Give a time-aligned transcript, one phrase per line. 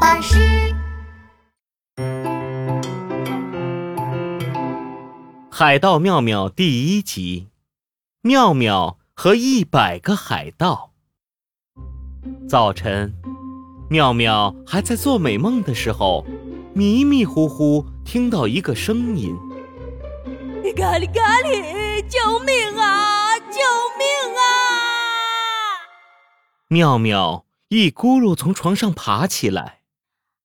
[0.00, 0.38] 巴士。
[5.50, 7.48] 海盗妙妙第一集：
[8.22, 10.92] 妙妙和一百个海盗。
[12.48, 13.12] 早晨，
[13.90, 16.24] 妙妙还在做美梦的时候，
[16.74, 19.36] 迷迷糊糊听到一个声音
[20.76, 23.36] ：“咖喱咖喱，救命啊！
[23.38, 23.58] 救
[23.98, 24.06] 命
[24.36, 24.40] 啊！”
[26.68, 29.77] 妙妙一咕噜从床上爬起来，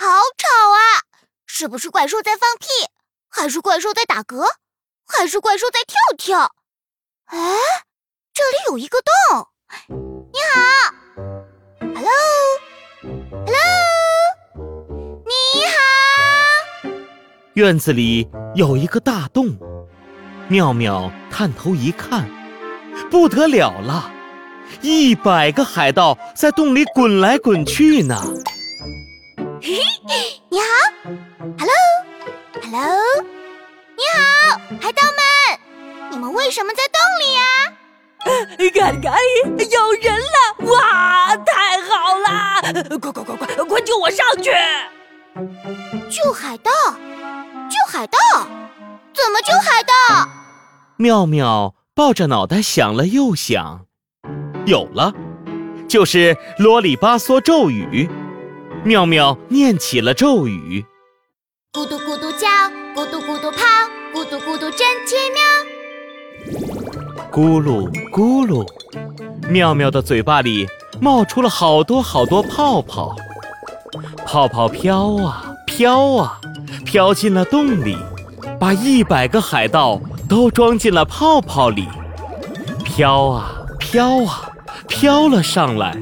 [0.00, 1.02] 好吵啊！
[1.44, 2.68] 是不是怪兽在放屁？
[3.28, 4.46] 还是怪兽在打嗝？
[5.08, 6.54] 还是怪兽在跳跳？
[7.26, 7.36] 哎，
[8.32, 9.48] 这里有一个洞。
[9.88, 10.60] 你好
[11.96, 13.50] ，Hello，Hello，
[15.26, 15.74] 你好。
[17.54, 19.58] 院子里有一个大洞，
[20.46, 22.30] 妙妙探头一看，
[23.10, 24.12] 不得了了，
[24.80, 28.22] 一百个海盗在洞里滚来滚去呢。
[29.60, 30.66] 嘿嘿，你好
[31.58, 32.80] ，Hello，Hello。
[33.96, 34.20] 你好，
[34.80, 35.18] 海盗们！
[36.10, 37.42] 你们为什么在洞里呀？
[38.72, 40.36] 咖喱咖喱，有人了！
[40.72, 42.62] 哇，太好了！
[43.00, 44.52] 快快快快快救我上去！
[46.08, 46.70] 救海盗？
[47.68, 48.18] 救海盗？
[49.12, 50.28] 怎么救海盗？
[50.96, 53.86] 妙妙抱着脑袋想了又想，
[54.66, 55.12] 有了，
[55.88, 58.08] 就是啰里吧嗦咒语。
[58.84, 60.84] 妙妙念起了咒语：
[61.72, 62.48] 咕嘟咕嘟叫，
[62.94, 63.58] 咕嘟咕嘟泡。
[64.14, 65.42] 咕嘟咕嘟真奇妙，
[67.30, 68.66] 咕噜咕噜，
[69.48, 70.66] 妙妙的嘴巴里
[71.00, 73.14] 冒出了好多好多泡泡，
[74.26, 76.40] 泡泡飘啊飘啊，
[76.84, 77.96] 飘进了洞里，
[78.58, 81.86] 把一百个海盗都装进了泡泡里，
[82.84, 84.50] 飘啊飘啊，
[84.88, 85.96] 飘了上来。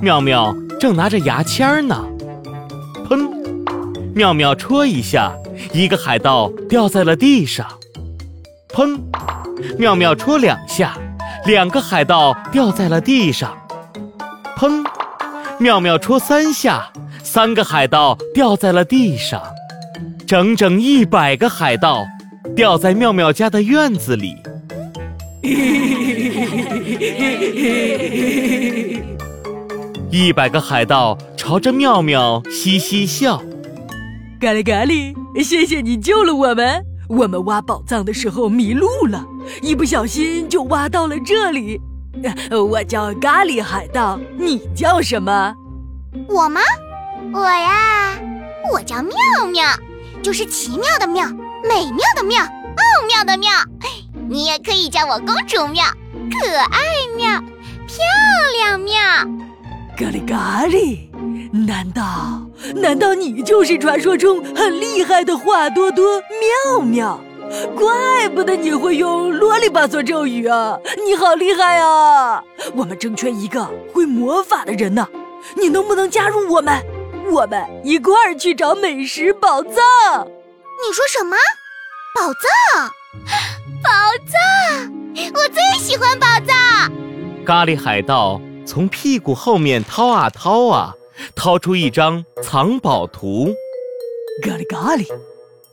[0.00, 2.02] 妙妙正拿着牙签呢，
[3.06, 3.30] 砰！
[4.14, 5.30] 妙妙戳一下。
[5.74, 7.66] 一个海盗掉在了地上，
[8.70, 8.98] 砰！
[9.78, 10.96] 妙妙戳两下，
[11.44, 13.54] 两个海盗掉在了地上，
[14.56, 14.82] 砰！
[15.58, 16.90] 妙妙戳三下，
[17.22, 19.42] 三个海盗掉在了地上，
[20.26, 22.06] 整整一百个海盗
[22.56, 24.34] 掉在妙妙家的院子里。
[25.42, 25.66] 嘿嘿
[26.30, 28.89] 嘿嘿嘿嘿嘿嘿嘿嘿嘿嘿
[30.12, 33.38] 一百个海盗朝着妙妙嘻嘻笑。
[34.40, 36.84] 咖喱咖喱，谢谢你救了我们。
[37.08, 39.24] 我们挖宝藏的时候迷路了，
[39.62, 41.80] 一不小心就挖到了这里。
[42.50, 45.54] 我叫咖喱海盗，你叫什么？
[46.28, 46.60] 我吗？
[47.32, 48.18] 我呀，
[48.72, 49.14] 我叫妙
[49.52, 49.64] 妙，
[50.22, 51.28] 就是奇妙的妙，
[51.62, 53.48] 美妙的妙，奥妙的妙。
[54.28, 55.84] 你也可以叫我公主妙，
[56.32, 56.80] 可爱
[57.16, 57.40] 妙，
[57.86, 57.96] 漂
[58.58, 59.00] 亮妙。
[60.00, 60.98] 咖喱咖喱。
[61.52, 62.40] 难道
[62.74, 66.18] 难道你就是传说中很厉害的话多多
[66.72, 67.20] 妙妙？
[67.76, 70.78] 怪不得你会用啰里吧嗦咒语啊！
[71.04, 72.42] 你好厉害啊！
[72.74, 75.06] 我们正缺一个会魔法的人呢，
[75.54, 76.82] 你能不能加入我们？
[77.30, 79.74] 我们一块儿去找美食宝藏。
[79.74, 81.36] 你说什么？
[82.16, 82.88] 宝藏？
[83.84, 83.90] 宝
[84.26, 84.92] 藏？
[85.34, 86.90] 我最喜欢宝藏！
[87.44, 88.40] 咖喱海盗
[88.70, 90.94] 从屁股后面掏啊掏啊。
[91.34, 93.52] 掏出一张藏宝图，
[94.42, 95.06] 咖喱咖喱，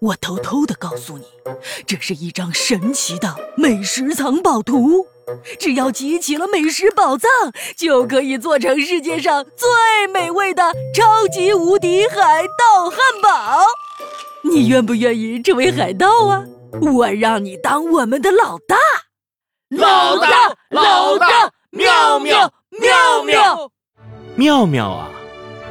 [0.00, 1.24] 我偷偷的告诉你，
[1.86, 5.06] 这是一张神奇的美食藏宝图。
[5.58, 7.30] 只要集齐了美食宝藏，
[7.76, 9.68] 就可以做成世界上最
[10.12, 13.60] 美味的超级无敌海盗汉堡。
[14.42, 16.42] 你愿不愿意成为海盗啊？
[16.80, 18.76] 我让你当我们的老大，
[19.68, 23.70] 老大，老大，妙妙，妙妙，
[24.36, 25.10] 妙妙啊！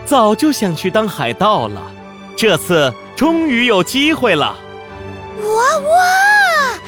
[0.06, 1.82] 早就想去当海盗了，
[2.36, 4.56] 这次终于有机会了！
[5.42, 6.80] 哇哇！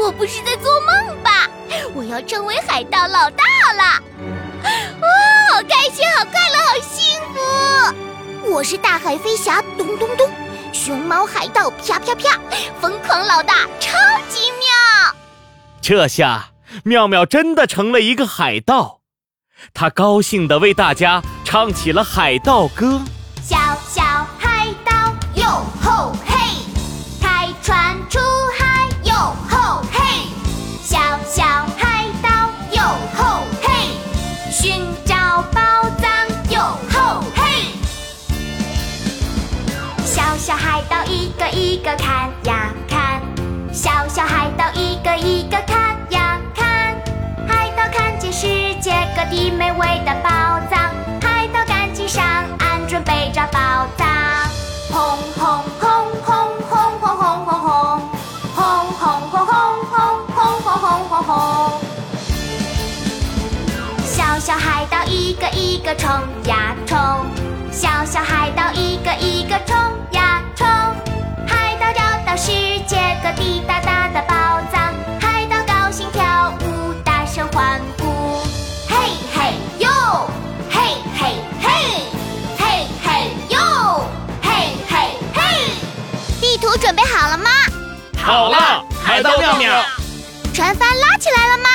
[0.00, 1.48] 我不是在做梦吧？
[1.94, 4.02] 我要成为海盗老大了！
[4.64, 5.08] 哇，
[5.52, 8.50] 好开心，好快乐，好幸福！
[8.50, 10.26] 我是大海飞侠，咚咚咚；
[10.72, 12.38] 熊猫海盗，啪啪啪；
[12.80, 13.98] 疯狂老大，超
[14.28, 15.14] 级妙！
[15.82, 16.46] 这下
[16.82, 19.00] 妙妙真的成了一个海盗。
[19.72, 23.00] 他高兴地为大家唱起了海盗歌：
[23.42, 23.56] 小
[23.88, 24.02] 小
[24.38, 24.92] 海盗
[25.36, 25.46] 哟
[25.80, 26.34] 吼嘿，
[27.20, 28.18] 开船出
[28.58, 29.14] 海哟
[29.48, 30.26] 吼嘿，
[30.82, 31.44] 小小
[31.76, 32.28] 海盗
[32.72, 32.82] 哟
[33.16, 33.70] 吼嘿，
[34.50, 35.14] 寻找
[35.52, 35.60] 宝
[36.00, 36.10] 藏
[36.50, 37.42] 哟吼嘿，
[40.04, 43.22] 小小海盗一个一个看呀看，
[43.72, 45.83] 小小海盗一个一个看
[49.30, 50.28] 的美味的宝
[50.70, 50.92] 藏，
[51.22, 52.24] 海盗赶紧上
[52.58, 54.06] 岸准备抓宝藏。
[54.90, 55.90] 红红轰
[56.22, 56.28] 轰
[56.68, 58.00] 轰轰轰轰轰，
[58.54, 58.62] 轰
[58.92, 59.96] 轰轰轰轰
[60.28, 61.80] 轰轰轰轰轰。
[64.04, 66.10] 小小海盗一个一个冲
[66.44, 66.98] 呀冲，
[67.72, 69.76] 小小海盗一个一个冲。
[88.24, 89.84] 好了，海盗妙妙。
[90.54, 91.68] 船帆拉起来了吗？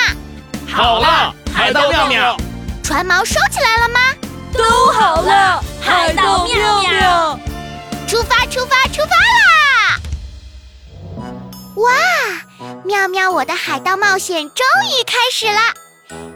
[0.68, 2.36] 好了，海盗妙妙。
[2.84, 4.00] 船锚收起来了吗？
[4.51, 7.40] 都好了，海盗妙妙。
[8.07, 10.00] 出发，出发，出发啦！
[11.75, 11.92] 哇，
[12.84, 15.62] 妙妙，我的海盗冒险终于开始了。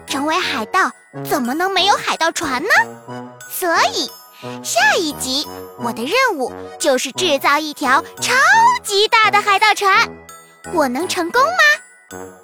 [0.07, 0.92] 成为海盗
[1.27, 2.69] 怎么能没有海盗船呢？
[3.50, 4.12] 所以，
[4.63, 5.48] 下一集
[5.80, 8.34] 我的任务就是制造一条超
[8.84, 10.10] 级大的海盗船。
[10.74, 12.43] 我能成功吗？